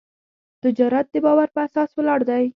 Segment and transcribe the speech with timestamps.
[0.63, 2.43] تجارت د باور په اساس ولاړ دی.